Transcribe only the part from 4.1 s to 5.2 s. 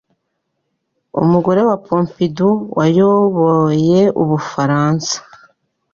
u Bufaransa.